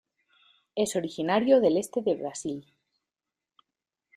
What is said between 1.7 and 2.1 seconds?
este